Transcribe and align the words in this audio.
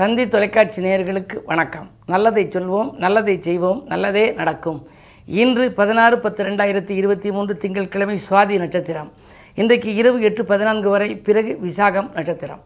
தந்தி 0.00 0.28
தொலைக்காட்சி 0.28 0.82
நேயர்களுக்கு 0.82 1.36
வணக்கம். 1.44 1.90
நல்லதை 2.06 2.46
சொல்வோம் 2.46 2.90
நல்லதை 3.04 3.34
செய்வோம் 3.40 3.80
நல்லதே 3.86 4.32
நடக்கும். 4.32 4.78
இன்று 5.26 5.72
பதினாறு 5.72 6.18
பத்து 6.18 6.44
ரெண்டாயிரத்தி 6.44 6.90
இருபத்தி 6.90 7.30
மூன்று 7.30 7.54
திங்கட்கிழமை 7.62 8.20
சுவாதி 8.28 8.58
நட்சத்திரம். 8.58 9.10
இன்றைக்கு 9.54 9.94
இரவு 9.94 10.22
எட்டு 10.28 10.44
பதினான்கு 10.44 10.88
வரை 10.88 11.16
பிறகு 11.16 11.58
விசாகம் 11.66 12.08
நட்சத்திரம். 12.14 12.62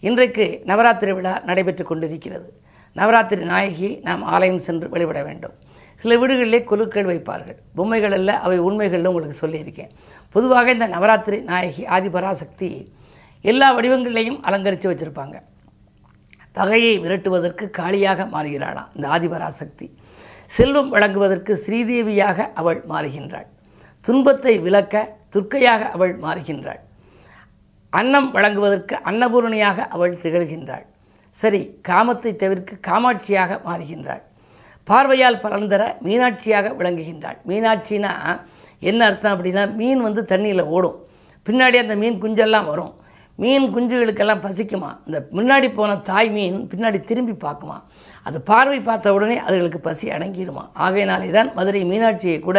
இன்றைக்கு 0.00 0.62
நவராத்திரி 0.64 1.12
விழா 1.12 1.40
நடைபெற்று 1.44 1.84
கொண்டிருக்கிறது. 1.84 2.52
நவராத்திரி 2.96 3.44
நாயகி 3.44 4.00
நாம் 4.02 4.22
ஆலயம் 4.22 4.58
சென்று 4.58 4.88
வழிபட 4.88 5.22
வேண்டும். 5.22 5.52
சில 5.94 6.16
வீடுகளிலே 6.16 6.64
குழுக்கள் 6.64 7.10
வைப்பார்கள். 7.12 7.58
பொம்மைகள் 7.74 8.12
அல்ல 8.12 8.38
அவை 8.38 8.60
உண்மைகள்னு 8.60 9.12
உங்களுக்கு 9.14 9.46
சொல்லியிருக்கேன். 9.46 9.90
பொதுவாக 10.30 10.70
இந்த 10.70 10.88
நவராத்திரி 10.88 11.40
நாயகி 11.40 11.84
ஆதிபராசக்தி 11.84 12.70
எல்லா 13.40 13.80
வடிவங்களையும் 13.80 14.40
அலங்கரித்து 14.42 14.92
வச்சுருப்பாங்க. 14.92 15.36
பகையை 16.56 16.94
விரட்டுவதற்கு 17.04 17.64
காளியாக 17.78 18.26
மாறுகிறாளாம் 18.34 18.90
இந்த 18.96 19.06
ஆதிபராசக்தி. 19.16 19.86
செல்வம் 20.56 20.90
வழங்குவதற்கு 20.94 21.52
ஸ்ரீதேவியாக 21.64 22.38
அவள் 22.60 22.80
மாறுகின்றாள். 22.92 23.48
துன்பத்தை 24.04 24.54
விலக்க 24.66 24.94
துர்க்கையாக 25.34 25.82
அவள் 25.96 26.14
மாறுகின்றாள். 26.24 26.80
அன்னம் 27.92 28.28
வழங்குவதற்கு 28.36 28.94
அன்னபூரணியாக 29.10 29.78
அவள் 29.94 30.20
திகழ்கின்றாள். 30.22 30.84
சரி 31.34 31.60
காமத்தை 31.88 32.32
தவிர்க்க 32.42 32.72
காமாட்சியாக 32.88 33.58
மாறுகின்றாள். 33.68 34.22
பார்வையால் 34.86 35.42
பலன் 35.44 35.70
தர 35.72 35.82
மீனாட்சியாக 36.06 36.66
விளங்குகின்றாள். 36.80 37.38
மீனாட்சினா 37.50 38.12
என்ன 38.90 39.00
அர்த்தம் 39.08 39.34
அப்படின்னா 39.34 39.62
மீன் 39.80 40.02
வந்து 40.06 40.22
தண்ணியில் 40.32 40.64
ஓடும். 40.74 40.98
பின்னாடி 41.46 41.76
அந்த 41.84 41.94
மீன் 42.02 42.20
குஞ்செல்லாம் 42.22 42.68
வரும். 42.72 42.92
மீன் 43.42 43.64
குஞ்சுகளுக்கெல்லாம் 43.74 44.42
பசிக்குமா? 44.44 44.90
இந்த 45.06 45.18
முன்னாடி 45.36 45.68
போன 45.74 45.96
தாய் 46.08 46.28
மீன் 46.30 46.58
பின்னாடி 46.72 46.98
திரும்பி 47.08 47.32
பார்க்குமா? 47.46 47.78
அது 48.26 48.38
பார்வை 48.50 48.80
பார்த்த 48.80 49.14
உடனே 49.14 49.36
அதுகளுக்கு 49.46 49.80
பசி 49.86 50.06
அடங்கிடுமா? 50.16 50.64
ஆகையினாலே 50.84 51.30
தான் 51.36 51.50
மதுரை 51.56 51.80
மீனாட்சியை 51.84 52.36
கூட 52.40 52.58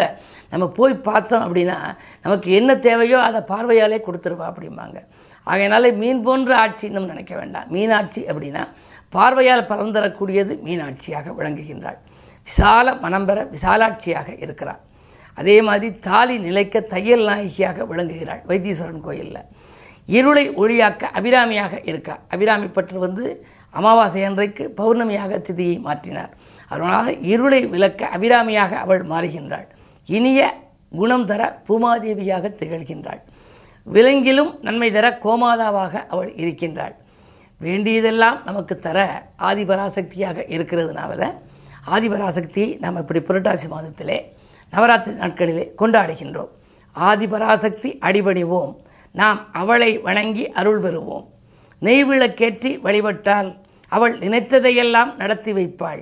நம்ம 0.52 0.66
போய் 0.80 0.96
பார்த்தோம் 1.10 1.46
அப்படின்னா 1.46 1.78
நமக்கு 2.26 2.50
என்ன 2.60 2.72
தேவையோ 2.88 3.20
அதை 3.28 3.42
பார்வையாலே 3.52 4.00
கொடுத்துருவா 4.08 4.46
அப்படிம்பாங்க. 4.52 4.98
ஆகையினாலே 5.48 5.90
மீன் 6.02 6.22
போன்ற 6.28 6.58
ஆட்சி 6.64 6.90
நம்ம 6.90 7.10
நினைக்க 7.14 7.34
வேண்டாம். 7.36 7.70
மீனாட்சி 7.76 8.24
அப்படின்னா 8.32 8.64
பார்வையால் 9.16 9.70
பலந்தரக்கூடியது 9.72 10.54
மீனாட்சியாக 10.68 11.34
விளங்குகின்றாள். 11.40 12.00
விசால 12.48 12.94
மனம்பெற 13.06 13.40
விசாலாட்சியாக 13.56 14.30
இருக்கிறாள். 14.46 14.82
அதே 15.40 15.56
மாதிரி 15.68 15.88
தாலி 16.08 16.36
நிலைக்க 16.48 16.82
தையல் 16.94 17.26
நாயகியாக 17.30 17.86
விளங்குகிறாள் 17.92 18.44
வைத்தீஸ்வரன் 18.50 19.06
கோயிலில். 19.08 19.42
இருளை 20.06 20.52
ஒளியாக்க 20.52 21.04
அபிராமியாக 21.20 21.88
இருக்கார் 21.88 22.20
அபிராமி 22.28 22.68
பற்று 22.68 23.00
வந்து 23.00 23.46
அமாவாசை 23.70 24.24
அன்றைக்கு 24.24 24.74
பௌர்ணமியாக 24.78 25.40
திதியை 25.48 25.78
மாற்றினார். 25.88 26.30
அதனால் 26.70 27.22
இருளை 27.22 27.66
விளக்க 27.68 28.10
அபிராமியாக 28.18 28.72
அவள் 28.72 29.02
மாறுகின்றாள். 29.02 29.66
இனிய 30.06 30.54
குணம் 30.90 31.26
தர 31.26 31.62
பூமாதேவியாக 31.68 32.52
திகழ்கின்றாள். 32.60 33.22
விலங்கிலும் 33.84 34.60
நன்மை 34.62 34.92
தர 34.92 35.20
கோமாதாவாக 35.24 36.08
அவள் 36.08 36.36
இருக்கின்றாள். 36.36 36.96
வேண்டியதெல்லாம் 37.58 38.40
நமக்கு 38.46 38.80
தர 38.80 39.24
ஆதிபராசக்தியாக 39.40 40.38
இருக்கிறதுனால 40.56 41.34
ஆதிபராசக்தியை 41.96 42.80
நாம் 42.80 42.96
இப்படி 42.96 43.20
புரட்டாசி 43.20 43.68
மாதத்திலே 43.76 44.18
நவராத்திரி 44.74 45.16
நாட்களிலே 45.16 45.66
கொண்டாடுகின்றோம். 45.82 46.52
ஆதிபராசக்தி 46.96 47.90
அடிபணிவோம். 48.08 48.74
நாம் 49.20 49.40
அவளை 49.52 49.92
வணங்கி 49.98 50.46
அருள் 50.60 50.82
பெறுவோம். 50.82 51.26
நெய்விளக்கேற்றி 51.82 52.72
வழிபட்டால் 52.86 53.50
அவள் 53.90 54.16
நினைத்ததையெல்லாம் 54.18 55.12
நடத்தி 55.16 55.52
வைப்பாள். 55.54 56.02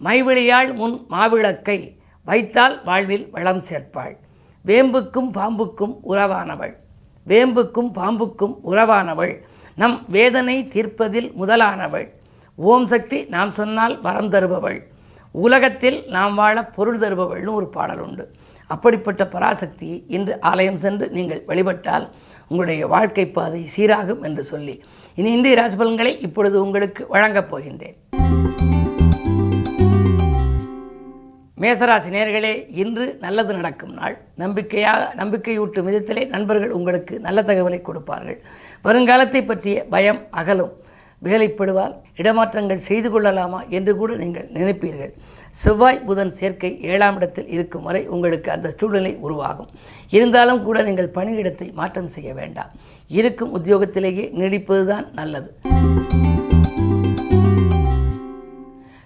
மைவிழியாள் 0.00 0.70
முன் 0.74 0.96
மாவிளக்கை 1.10 1.78
வைத்தால் 2.26 2.76
வாழ்வில் 2.84 3.26
வளம் 3.30 3.62
சேர்ப்பாள். 3.68 4.14
வேம்புக்கும் 4.66 5.30
பாம்புக்கும் 5.38 5.94
உறவானவள். 6.08 6.74
வேம்புக்கும் 7.28 7.90
பாம்புக்கும் 7.98 8.54
உறவானவள். 8.70 9.34
நம் 9.76 9.96
வேதனை 10.08 10.56
தீர்ப்பதில் 10.74 11.30
முதலானவள். 11.32 12.08
ஓம் 12.58 12.86
சக்தி 12.86 13.18
நாம் 13.24 13.50
சொன்னால் 13.50 14.00
வரம் 14.00 14.30
தருபவள். 14.30 14.80
உலகத்தில் 15.34 15.98
நாம் 16.08 16.34
வாழ 16.34 16.56
பொருள் 16.76 16.98
தருபவள்னு 16.98 17.52
ஒரு 17.52 17.68
பாடல் 17.68 17.98
உண்டு. 17.98 18.24
அப்படிப்பட்ட 18.66 19.22
பராசக்தியை 19.32 19.98
இன்று 20.06 20.34
ஆலயம் 20.40 20.78
சென்று 20.78 21.06
நீங்கள் 21.10 21.42
வழிபட்டால் 21.46 22.06
உங்களுடைய 22.48 22.86
வாழ்க்கை 22.86 23.28
பாதை 23.28 23.68
சீராகும் 23.76 24.22
என்று 24.22 24.44
சொல்லி. 24.44 24.84
இனி 25.14 25.32
இந்திய 25.32 25.54
ராசி 25.54 25.76
பலன்களை 25.76 26.20
இப்பொழுது 26.20 26.62
உங்களுக்கு 26.62 27.06
வழங்கப் 27.06 27.56
போகின்றேன். 27.56 27.96
மேசராசி 31.60 32.10
நேர்களே 32.10 32.66
இன்று 32.68 33.16
நல்லது 33.20 33.54
நடக்கும் 33.54 33.92
நாள். 33.92 34.18
நம்பிக்கையாக 34.34 35.24
நம்பிக்கையூட்டும் 35.24 35.86
விதத்திலே 35.86 36.26
நண்பர்கள் 36.26 36.70
உங்களுக்கு 36.70 37.20
நல்ல 37.20 37.42
தகவலை 37.42 37.82
கொடுப்பார்கள். 37.82 38.42
வருங்காலத்தை 38.84 39.46
பற்றிய 39.46 39.84
பயம் 39.84 40.26
அகலும். 40.30 40.72
வேலைப்படுவார் 41.26 41.94
இடமாற்றங்கள் 42.20 42.86
செய்து 42.88 43.08
கொள்ளலாமா 43.10 43.60
என்று 43.78 43.92
கூட 44.00 44.12
நீங்கள் 44.22 44.48
நினைப்பீர்கள். 44.56 45.12
செவ்வாய் 45.62 46.04
புதன் 46.08 46.34
சேர்க்கை 46.38 46.70
ஏழாம் 46.92 47.16
இடத்தில் 47.18 47.50
இருக்கும் 47.56 47.86
வரை 47.88 48.02
உங்களுக்கு 48.14 48.48
அந்த 48.56 48.68
சூழ்நிலை 48.78 49.12
உருவாகும். 49.26 49.70
இருந்தாலும் 50.16 50.62
கூட 50.68 50.78
நீங்கள் 50.88 51.14
பணியிடத்தை 51.16 51.68
மாற்றம் 51.80 52.12
செய்ய 52.16 52.30
வேண்டாம். 52.40 52.72
இருக்கும் 53.20 53.54
உத்தியோகத்திலேயே 53.58 54.26
நீடிப்பதுதான் 54.40 55.06
நல்லது. 55.20 55.50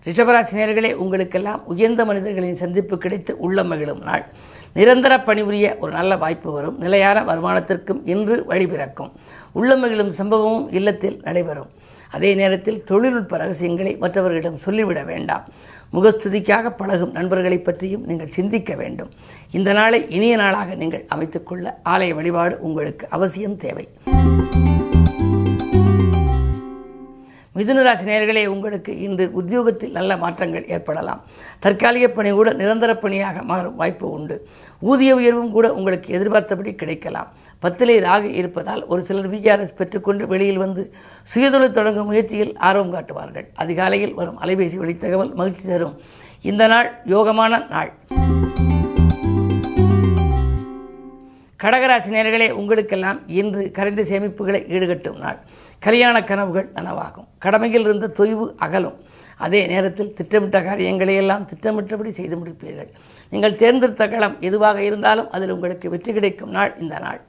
ரிஷபராசினியர்களே 0.08 0.90
உங்களுக்கெல்லாம் 1.02 1.62
உயர்ந்த 1.72 2.02
மனிதர்களின் 2.08 2.60
சந்திப்பு 2.60 2.96
கிடைத்து 3.04 3.32
உள்ள 3.46 3.64
மகிழும் 3.70 4.02
நாள். 4.08 4.24
நிரந்தர 4.78 5.14
பணிபுரிய 5.28 5.66
ஒரு 5.82 5.92
நல்ல 5.98 6.12
வாய்ப்பு 6.22 6.50
வரும். 6.56 6.76
நிலையான 6.84 7.18
வருமானத்திற்கும் 7.30 8.00
இன்று 8.12 8.36
வழிபிறக்கும் 8.50 9.10
உள்ள 9.60 9.70
மகிழும் 9.82 10.12
சம்பவமும் 10.18 10.68
இல்லத்தில் 10.78 11.18
நடைபெறும். 11.26 11.70
அதே 12.16 12.30
நேரத்தில் 12.40 12.82
தொழில்நுட்ப 12.90 13.38
ரகசியங்களை 13.42 13.92
மற்றவர்களிடம் 14.04 14.62
சொல்லிவிட 14.66 15.00
வேண்டாம். 15.12 15.46
முகஸ்துதிக்காக 15.94 16.72
பழகும் 16.80 17.14
நண்பர்களை 17.18 17.58
பற்றியும் 17.68 18.06
நீங்கள் 18.10 18.34
சிந்திக்க 18.38 18.74
வேண்டும். 18.82 19.10
இந்த 19.58 19.72
நாளை 19.80 20.00
இனிய 20.18 20.36
நாளாக 20.42 20.74
நீங்கள் 20.82 21.06
அமைத்துக்கொள்ள 21.14 21.74
ஆலய 21.92 22.14
வழிபாடு 22.20 22.56
உங்களுக்கு 22.68 23.06
அவசியம் 23.18 23.58
தேவை. 23.66 23.86
மிதுனராசி 27.56 28.04
நேர்களே 28.12 28.46
உங்களுக்கு 28.46 28.92
இன்று 29.00 29.24
உத்தியோகத்தில் 29.32 29.94
நல்ல 29.98 30.16
மாற்றங்கள் 30.16 30.66
ஏற்படலாம். 30.66 31.20
தற்காலிக 31.58 32.08
பணி 32.08 32.30
கூட 32.30 32.52
நிரந்தர 32.52 32.96
பணியாக 32.96 33.42
மாறும் 33.42 33.76
வாய்ப்பு 33.76 34.10
உண்டு. 34.10 34.48
ஊதிய 34.80 35.14
உயர்வும் 35.14 35.50
கூட 35.50 35.74
உங்களுக்கு 35.74 36.14
எதிர்பார்த்தபடி 36.14 36.74
கிடைக்கலாம். 36.74 37.28
பத்திலே 37.62 37.96
ராகு 38.08 38.30
இருப்பதால் 38.40 38.86
ஒரு 38.86 39.02
சிலர் 39.02 39.30
விஆர்எஸ் 39.30 39.76
பெற்றுக்கொண்டு 39.76 40.26
வெளியில் 40.26 40.62
வந்து 40.64 40.94
சுயதொழில் 41.34 41.76
தொடங்கும் 41.78 42.06
முயற்சியில் 42.06 42.56
ஆர்வம் 42.56 42.92
காட்டுவார்கள். 42.92 43.48
அதிகாலையில் 43.54 44.14
வரும் 44.14 44.40
அலைபேசி 44.40 44.76
வழி 44.76 44.96
தகவல் 44.96 45.34
மகிழ்ச்சி 45.34 45.66
தரும். 45.68 45.96
இந்த 46.42 46.66
நாள் 46.66 46.90
யோகமான 47.04 47.68
நாள். 47.68 47.92
கடகராசி 51.62 52.10
நேர்களே 52.14 52.50
உங்களுக்கெல்லாம் 52.50 53.28
இன்று 53.28 53.70
கரைந்த 53.76 54.02
சேமிப்புகளை 54.02 54.58
ஈடுகட்டும் 54.74 55.18
நாள். 55.18 55.38
கல்யாண 55.78 56.24
கனவுகள் 56.24 56.66
நனவாகும். 56.74 57.26
கடமையில் 57.38 57.80
இருந்த 57.80 58.10
தொய்வு 58.18 58.46
அகலும். 58.56 58.98
அதே 59.38 59.66
நேரத்தில் 59.66 60.12
திட்டமிட்ட 60.12 60.62
காரியங்களை 60.62 61.14
எல்லாம் 61.14 61.44
திட்டமிட்டபடி 61.44 62.10
செய்து 62.10 62.36
முடிப்பீர்கள். 62.36 62.90
நீங்கள் 63.30 63.56
தேர்ந்தெடுத்த 63.56 64.08
களம் 64.08 64.36
எதுவாக 64.40 64.82
இருந்தாலும் 64.82 65.30
அதில் 65.30 65.50
உங்களுக்கு 65.50 65.90
வெற்றி 65.90 66.12
கிடைக்கும் 66.12 66.50
நாள் 66.50 66.74
இந்த 66.78 66.98
நாள். 66.98 67.20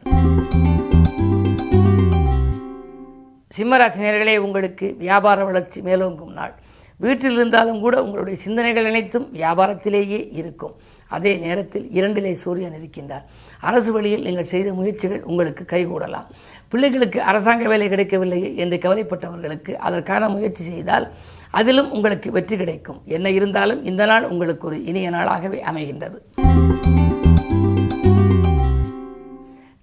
சிம்மராசினியர்களே 3.58 4.38
உங்களுக்கு 4.38 4.96
வியாபார 4.98 5.44
வளர்ச்சி 5.44 5.82
மேலோங்கும் 5.82 6.36
நாள். 6.42 6.54
வீட்டில் 6.98 7.32
இருந்தாலும் 7.32 7.80
கூட 7.80 8.04
உங்களுடைய 8.04 8.40
சிந்தனைகள் 8.40 8.86
அனைத்தும் 8.86 9.30
வியாபாரத்திலேயே 9.34 10.22
இருக்கும். 10.32 10.76
அதே 11.16 11.34
நேரத்தில் 11.38 11.86
இரண்டிலே 11.98 12.32
சூரியன் 12.44 12.78
இருக்கின்றார். 12.80 13.26
அரசு 13.60 13.92
வழியில் 13.92 14.26
நீங்கள் 14.28 14.52
செய்த 14.54 14.74
முயற்சிகள் 14.74 15.24
உங்களுக்கு 15.24 15.64
கைகூடலாம். 15.74 16.28
பிள்ளைகளுக்கு 16.70 17.22
அரசாங்க 17.22 17.68
வேலை 17.68 17.90
கிடைக்கவில்லை 17.90 18.40
என்று 18.56 18.78
கவலைப்பட்டவர்களுக்கு 18.78 19.74
அதற்கான 19.88 20.30
முயற்சி 20.30 20.64
செய்தால் 20.64 21.08
அதிலும் 21.52 21.92
உங்களுக்கு 21.92 22.32
வெற்றி 22.32 22.58
கிடைக்கும். 22.58 23.02
என்ன 23.06 23.30
இருந்தாலும் 23.30 23.84
இந்த 23.84 24.06
நாள் 24.06 24.30
உங்களுக்கு 24.34 24.68
ஒரு 24.68 24.80
இனிய 24.84 25.10
நாளாகவே 25.10 25.62
அமைகின்றது. 25.72 26.20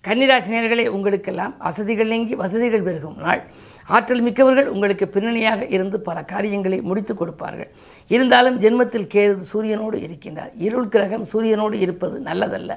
கன்னிராசினியர்களே 0.08 0.86
உங்களுக்கெல்லாம் 0.88 1.54
வசதிகள் 1.58 2.06
நீங்கி 2.06 2.34
வசதிகள் 2.34 2.82
பெருகும் 2.82 3.16
நாள். 3.16 3.42
ஆற்றல் 3.88 4.22
மிக்கவர்கள் 4.26 4.68
உங்களுக்கு 4.74 5.06
பின்னணியாக 5.14 5.66
இருந்து 5.76 5.96
பல 6.00 6.18
காரியங்களை 6.32 6.78
முடித்து 6.88 7.14
கொடுப்பார்கள். 7.14 7.70
இருந்தாலும் 8.14 8.60
ஜென்மத்தில் 8.64 9.10
கேது 9.14 9.42
சூரியனோடு 9.52 9.98
இருக்கின்றார். 10.06 10.52
இருள் 10.66 10.88
கிரகம் 10.94 11.26
சூரியனோடு 11.32 11.78
இருப்பது 11.84 12.16
நல்லதல்ல. 12.28 12.72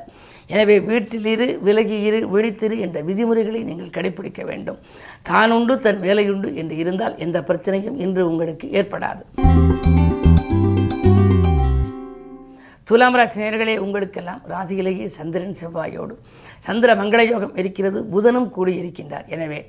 எனவே 0.53 0.75
வீட்டிலிரு 0.89 1.47
விலகியிரு 1.67 2.19
விழித்திரு 2.33 2.75
என்ற 2.85 2.97
விதிமுறைகளை 3.01 3.61
நீங்கள் 3.69 3.95
கடைபிடிக்க 3.97 4.43
வேண்டும். 4.51 4.79
தானுண்டு 5.29 5.75
தன் 5.85 6.01
வேலையுண்டு 6.07 6.51
என்று 6.55 6.77
இருந்தால் 6.83 7.17
எந்த 7.27 7.37
பிரச்சனையும் 7.49 7.97
இன்று 8.05 8.23
உங்களுக்கு 8.31 8.67
ஏற்படாது. 8.81 9.23
துலாம் 12.87 13.17
ராசி 13.19 13.37
நேர்களே 13.41 13.73
உங்களுக்கெல்லாம் 13.85 14.41
ராசியிலேயே 14.51 15.05
சந்திரன் 15.17 15.57
செவ்வாயோடு. 15.61 16.15
சந்திர 16.67 16.95
மங்கள 16.95 17.21
யோகம் 17.33 17.57
இருக்கிறது. 17.61 17.99
புதனும் 18.13 18.49
கூடியிருக்கின்றார் 18.57 19.27
எனவே 19.35 19.59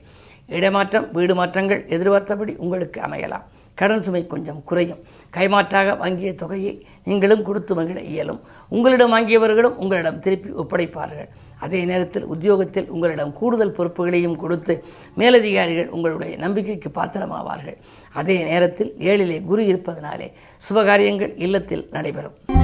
இடமாற்றம் 0.48 1.12
வீடு 1.12 1.34
மாற்றங்கள் 1.34 1.86
எதிர்பார்த்தபடி 1.88 2.56
உங்களுக்கு 2.56 3.00
அமையலாம். 3.00 3.46
கடன் 3.74 4.02
சுமை 4.02 4.26
கொஞ்சம் 4.26 4.62
குறையும். 4.64 5.02
கைமாற்றாக 5.36 5.96
வாங்கிய 5.96 6.34
தொகையை 6.34 6.86
நீங்களும் 7.04 7.42
கொடுத்து 7.42 7.74
மகிழ 7.74 8.00
இயலும். 8.00 8.40
உங்களிடம் 8.68 9.12
வாங்கியவர்களும் 9.12 9.76
உங்களிடம் 9.82 10.18
திருப்பி 10.18 10.50
ஒப்படைப்பார்கள். 10.50 11.28
அதே 11.60 11.84
நேரத்தில் 11.84 12.24
உத்தியோகத்தில் 12.24 12.88
உங்களிடம் 12.88 13.32
கூடுதல் 13.32 13.74
பொறுப்புகளையும் 13.78 14.36
கொடுத்து 14.36 14.84
மேலதிகாரிகள் 15.14 15.88
உங்களுடைய 15.88 16.36
நம்பிக்கைக்கு 16.36 16.90
பாத்திரமாவார்கள். 16.90 17.78
அதே 18.12 18.42
நேரத்தில் 18.42 18.94
ஏழிலே 18.98 19.44
குரு 19.44 19.66
இருப்பதனாலே 19.66 20.32
சுபகாரியங்கள் 20.68 21.34
இல்லத்தில் 21.36 21.88
நடைபெறும். 21.90 22.57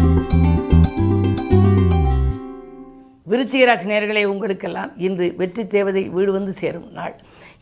விருச்சிகராசி 3.30 3.88
ராசி 3.90 4.24
உங்களுக்கெல்லாம் 4.24 4.90
இன்று 4.96 5.34
வெற்றி 5.36 5.66
தேவதை 5.66 6.08
வீடு 6.08 6.32
வந்து 6.32 6.52
சேரும் 6.52 6.88
நாள். 6.92 7.14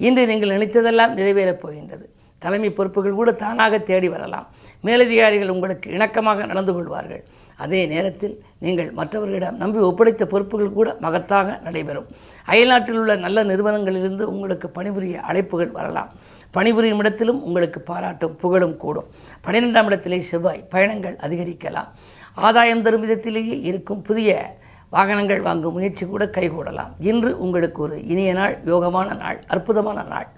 இன்று 0.06 0.26
நீங்கள் 0.26 0.54
நினைத்ததெல்லாம் 0.54 1.12
நிறைவேறப் 1.18 1.62
போகின்றது. 1.64 2.10
தலைமை 2.38 2.70
பொறுப்புகள் 2.72 3.18
கூட 3.20 3.32
தானாக 3.32 3.78
தேடி 3.78 4.08
வரலாம். 4.08 4.46
மேலதிகாரிகள் 4.80 5.48
உங்களுக்கு 5.48 5.90
இணக்கமாக 5.90 6.46
நடந்து 6.46 6.72
கொள்வார்கள். 6.72 7.22
அதே 7.56 7.86
நேரத்தில் 7.86 8.34
நீங்கள் 8.58 8.90
மற்றவர்களிடம் 8.90 9.56
நம்பி 9.56 9.78
ஒப்படைத்த 9.78 10.26
பொறுப்புகள் 10.26 10.72
கூட 10.78 10.96
மகத்தாக 11.00 11.62
நடைபெறும். 11.66 12.08
அயல்நாட்டில் 12.46 12.98
உள்ள 12.98 13.16
நல்ல 13.16 13.44
நிறுவனங்களிலிருந்து 13.44 14.22
உங்களுக்கு 14.22 14.70
பணிபுரிய 14.70 15.20
அழைப்புகள் 15.28 15.70
வரலாம். 15.70 16.10
பணிபுரியும் 16.50 16.98
இடத்திலும் 16.98 17.42
உங்களுக்கு 17.42 17.80
பாராட்டும் 17.80 18.36
புகழும் 18.36 18.76
கூடும். 18.76 19.08
பன்னிரெண்டாம் 19.46 19.84
இடத்திலே 19.84 20.18
செவ்வாய் 20.18 20.66
பயணங்கள் 20.70 21.16
அதிகரிக்கலாம். 21.26 21.90
ஆதாயம் 22.34 22.82
தரும் 22.82 23.00
விதத்திலேயே 23.00 23.60
இருக்கும் 23.60 24.02
புதிய 24.02 24.58
வாகனங்கள் 24.94 25.40
வாங்கும் 25.40 25.72
முயற்சி 25.72 26.06
கூட 26.06 26.24
கைகூடலாம். 26.24 26.90
இன்று 27.00 27.30
உங்களுக்கு 27.44 27.82
ஒரு 27.82 28.06
இனிய 28.06 28.32
நாள் 28.32 28.58
யோகமான 28.66 29.16
நாள் 29.16 29.38
அற்புதமான 29.46 30.02
நாள். 30.02 30.28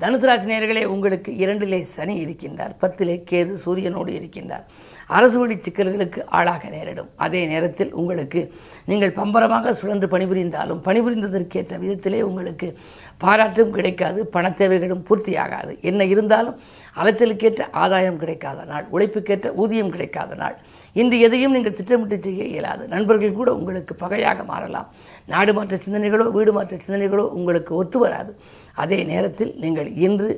தனுசு 0.00 0.26
ராசி 0.28 0.50
நேர்களே 0.52 0.84
உங்களுக்கு 0.84 1.30
இரண்டிலே 1.32 1.78
சனி 1.80 2.14
இருக்கின்றார். 2.24 2.72
பத்திலே 2.80 3.14
கேது 3.30 3.52
சூரியனோடு 3.64 4.10
இருக்கின்றார். 4.16 4.64
அரசு 5.06 5.38
வழி 5.38 5.56
சிக்கல்களுக்கு 5.56 6.20
ஆளாக 6.38 6.68
நேரிடும். 6.68 7.08
அதே 7.16 7.46
நேரத்தில் 7.46 7.92
உங்களுக்கு 7.92 8.52
நீங்கள் 8.86 9.16
பம்பரமாக 9.20 9.72
சுழன்று 9.72 10.06
பணிபுரிந்தாலும் 10.06 10.82
பணிபுரிந்ததற்கேற்ற 10.88 11.78
விதத்திலே 11.84 12.20
உங்களுக்கு 12.20 12.78
பாராட்டும் 13.18 13.72
கிடைக்காது 13.72 14.26
பண 14.26 14.50
தேவைகளும் 14.50 15.06
பூர்த்தியாகாது. 15.08 15.80
என்ன 15.80 16.04
இருந்தாலும் 16.04 16.58
அலைச்சலுக்கேற்ற 16.96 17.62
ஆதாயம் 17.70 18.18
கிடைக்காத 18.18 18.64
நாள் 18.64 18.86
உழைப்புக்கேற்ற 18.90 19.52
ஊதியம் 19.52 19.90
கிடைக்காத 19.90 20.34
நாள். 20.34 20.58
இன்று 20.96 21.20
எதையும் 21.20 21.52
நீங்கள் 21.52 21.72
திட்டமிட்டு 21.72 22.22
செய்ய 22.22 22.44
இயலாது. 22.44 22.88
நண்பர்கள் 22.88 23.32
கூட 23.32 23.50
உங்களுக்கு 23.54 23.94
பகையாக 23.94 24.44
மாறலாம். 24.44 24.88
நாடு 25.26 25.52
மாற்ற 25.52 25.76
சிந்தனைகளோ 25.76 26.26
வீடு 26.30 26.52
மாற்ற 26.52 26.76
சிந்தனைகளோ 26.76 27.24
உங்களுக்கு 27.32 27.74
ஒத்து 27.74 27.98
வராது. 27.98 28.32
அதே 28.74 29.04
நேரத்தில் 29.04 29.54
நீங்கள் 29.64 29.90
இன்று 30.06 30.28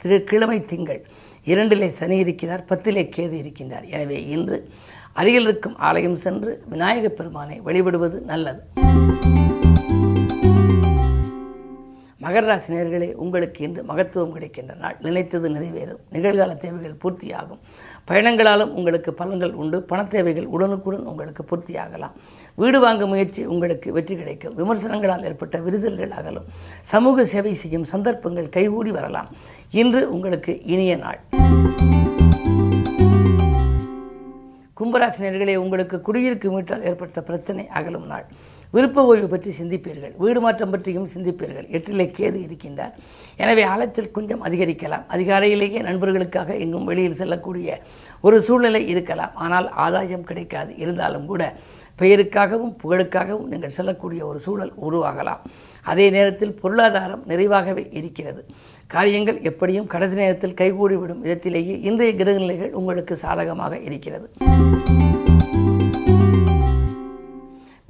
திரு 0.00 0.24
கிழமை 0.24 0.58
திங்கள் 0.64 1.00
இரண்டிலே 1.46 1.88
சனி 2.00 2.16
இருக்கிறார் 2.16 2.64
பத்திலே 2.70 3.04
கேது 3.08 3.36
இருக்கின்றார். 3.42 3.86
எனவே 3.88 4.18
இன்று 4.28 4.58
அருகில் 5.14 5.42
இருக்கும் 5.42 5.76
ஆலயம் 5.78 6.16
சென்று 6.16 6.62
விநாயகப் 6.68 7.16
பெருமானை 7.16 7.58
வழிபடுவது 7.60 8.20
நல்லது. 8.24 8.87
மகர 12.28 12.44
ராசி 12.44 12.74
நேர்களே 12.74 13.12
உங்களுக்கு 13.12 13.64
இன்று 13.64 13.82
மகத்துவம் 13.82 14.32
கிடைக்கின்ற 14.32 14.74
நாள். 14.74 14.96
நினைத்தது 15.00 15.50
நிறைவேறும். 15.50 16.14
நிகழ்கால 16.14 16.54
தேவைகள் 16.54 16.96
பூர்த்தியாகும். 17.04 17.58
பயணங்களாலும் 18.08 18.68
உங்களுக்கு 18.68 19.14
பலன்கள் 19.18 19.52
உண்டு. 19.52 19.82
பணத் 19.82 20.10
தேவைகள் 20.10 20.46
உடனுக்குடன் 20.46 21.00
உங்களுக்கு 21.00 21.44
பூர்த்தியாகலாம். 21.44 22.12
வீடு 22.54 22.80
வாங்க 22.80 23.06
முயற்சி 23.06 23.44
உங்களுக்கு 23.44 23.92
வெற்றி 23.92 24.16
கிடைக்கும். 24.16 24.56
விமர்சனங்களால் 24.58 25.24
ஏற்பட்ட 25.24 25.58
விரிசல்கள் 25.58 26.10
அகலும். 26.10 26.44
சமூக 26.82 27.24
சேவை 27.24 27.54
செய்யும் 27.54 27.84
சந்தர்ப்பங்கள் 27.84 28.48
கைகூடி 28.48 28.90
வரலாம். 28.90 29.28
இன்று 29.70 30.12
உங்களுக்கு 30.12 30.62
இனிய 30.62 30.96
நாள். 30.96 31.20
கும்பராசினியர்களே 34.80 35.56
உங்களுக்கு 35.56 36.00
குடியிருக்கும் 36.00 36.54
வீட்டால் 36.54 36.84
ஏற்பட்ட 36.84 37.22
பிரச்சனை 37.22 37.66
அகலும் 37.66 38.06
நாள். 38.06 38.24
விருப்ப 38.74 39.04
ஓய்வு 39.10 39.28
பற்றி 39.32 39.50
சிந்திப்பீர்கள். 39.58 40.14
வீடு 40.22 40.40
மாற்றம் 40.44 40.72
பற்றியும் 40.72 41.08
சிந்திப்பீர்கள். 41.12 41.66
எட்டிலே 41.76 42.06
கேது 42.18 42.38
இருக்கின்றார். 42.46 42.94
எனவே 43.42 43.64
அலைச்சல் 43.72 44.14
கொஞ்சம் 44.16 44.44
அதிகரிக்கலாம். 44.48 45.04
அதிகாலையிலேயே 45.14 45.80
நண்பர்களுக்காக 45.88 46.56
எங்கும் 46.64 46.88
வெளியில் 46.90 47.18
செல்லக்கூடிய 47.20 47.78
ஒரு 48.26 48.38
சூழ்நிலை 48.48 48.82
இருக்கலாம். 48.92 49.34
ஆனால் 49.46 49.68
ஆதாயம் 49.86 50.28
கிடைக்காது. 50.30 50.72
இருந்தாலும் 50.84 51.28
கூட 51.32 51.42
பெயருக்காகவும் 52.02 52.74
புகழுக்காகவும் 52.82 53.48
நீங்கள் 53.52 53.76
செல்லக்கூடிய 53.78 54.20
ஒரு 54.30 54.38
சூழல் 54.46 54.74
உருவாகலாம். 54.88 55.40
அதே 55.92 56.06
நேரத்தில் 56.16 56.54
பொருளாதாரம் 56.62 57.24
நிறைவாகவே 57.30 57.84
இருக்கிறது. 58.00 58.42
காரியங்கள் 58.94 59.38
எப்படியும் 59.50 59.90
கடைசி 59.94 60.16
நேரத்தில் 60.22 60.58
கைகூடிவிடும் 60.60 61.24
விதத்திலேயே 61.24 61.76
இன்றைய 61.90 62.12
கிரகநிலைகள் 62.20 62.76
உங்களுக்கு 62.80 63.16
சாதகமாக 63.24 63.80
இருக்கிறது. 63.88 64.28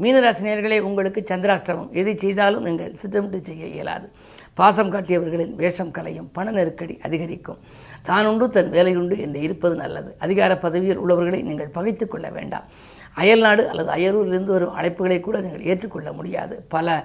மீனராசினியர்களே 0.03 0.77
உங்களுக்கு 0.89 1.21
சந்திராஷ்டிரமம் 1.31 1.95
எதை 2.01 2.13
செய்தாலும் 2.25 2.67
நீங்கள் 2.67 2.93
திட்டமிட்டு 2.99 3.39
செய்ய 3.49 3.65
இயலாது. 3.77 4.07
பாசம் 4.59 4.93
காட்டியவர்களின் 4.93 5.55
வேஷம் 5.61 5.91
கலையும் 5.97 6.29
பண 6.37 6.53
நெருக்கடி 6.57 6.95
அதிகரிக்கும். 7.07 7.59
தானுண்டு 8.09 8.47
தன் 8.57 8.71
வேலையுண்டு 8.77 9.17
என்று 9.25 9.41
இருப்பது 9.47 9.75
நல்லது. 9.81 10.11
அதிகார 10.27 10.53
பதவியில் 10.65 11.01
உள்ளவர்களை 11.03 11.41
நீங்கள் 11.49 11.75
பகைத்து 11.79 12.07
கொள்ள 12.07 12.29
வேண்டாம். 12.37 12.69
அயல்நாடு 13.23 13.63
அல்லது 13.71 13.91
அயலூரிலிருந்து 13.97 14.55
வரும் 14.57 14.77
அழைப்புகளை 14.79 15.19
கூட 15.27 15.37
நீங்கள் 15.47 15.67
ஏற்றுக்கொள்ள 15.71 16.09
முடியாது. 16.19 16.55
பல 16.75 16.97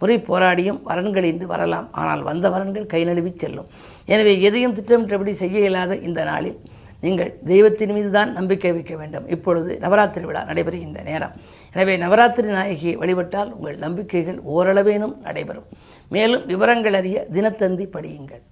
முறை 0.00 0.18
போராடியும் 0.30 0.82
வரன்கள் 0.90 1.30
இன்று 1.32 1.48
வரலாம். 1.54 1.88
ஆனால் 2.02 2.22
வந்த 2.30 2.46
வரன்கள் 2.56 2.90
கை 2.92 3.02
நழுவி 3.10 3.32
செல்லும். 3.44 3.70
எனவே 4.14 4.34
எதையும் 4.48 4.76
திட்டமிட்டபடி 4.80 5.34
செய்ய 5.42 5.64
இயலாத 5.66 6.00
இந்த 6.08 6.22
நாளில் 6.32 6.60
நீங்கள் 7.04 7.32
தெய்வத்தின் 7.50 7.94
மீது 7.96 8.10
தான் 8.16 8.32
நம்பிக்கை 8.38 8.72
வைக்க 8.76 8.94
வேண்டும். 9.00 9.26
இப்பொழுது 9.34 9.72
நவராத்திரி 9.84 10.24
விழா 10.28 10.42
நடைபெறுகின்ற 10.50 11.00
நேரம். 11.10 11.34
எனவே 11.74 11.94
நவராத்திரி 12.04 12.48
நாயகியை 12.58 12.94
வழிபட்டால் 13.02 13.52
உங்கள் 13.56 13.82
நம்பிக்கைகள் 13.86 14.38
ஓரளவேனும் 14.54 15.16
நடைபெறும். 15.26 15.68
மேலும் 16.14 16.46
விவரங்கள் 16.52 16.98
அறிய 17.00 17.18
தினத்தந்தி 17.36 17.86
படியுங்கள். 17.96 18.42